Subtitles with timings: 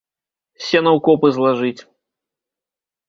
[0.67, 1.81] Сена ў копы злажыць!